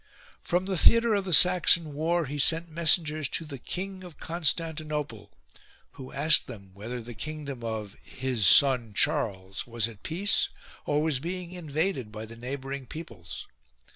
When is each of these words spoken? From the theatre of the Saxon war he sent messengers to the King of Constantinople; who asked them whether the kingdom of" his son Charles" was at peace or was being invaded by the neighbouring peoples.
From 0.41 0.65
the 0.65 0.79
theatre 0.79 1.13
of 1.13 1.25
the 1.25 1.31
Saxon 1.31 1.93
war 1.93 2.25
he 2.25 2.39
sent 2.39 2.69
messengers 2.71 3.29
to 3.29 3.45
the 3.45 3.59
King 3.59 4.03
of 4.03 4.17
Constantinople; 4.17 5.29
who 5.91 6.11
asked 6.11 6.47
them 6.47 6.71
whether 6.73 7.03
the 7.03 7.13
kingdom 7.13 7.63
of" 7.63 7.95
his 8.19 8.47
son 8.47 8.95
Charles" 8.95 9.67
was 9.67 9.87
at 9.87 10.01
peace 10.01 10.49
or 10.87 11.03
was 11.03 11.19
being 11.19 11.51
invaded 11.51 12.11
by 12.11 12.25
the 12.25 12.35
neighbouring 12.35 12.87
peoples. 12.87 13.45